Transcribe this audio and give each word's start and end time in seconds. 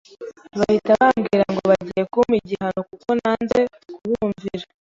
bahita 0.59 0.91
bambwira 1.01 1.45
ngo 1.51 1.61
bagiye 1.71 2.03
kumpa 2.11 2.33
igihano 2.41 2.79
kuko 2.89 3.09
nanze 3.19 3.59
kubumvira 3.93 4.65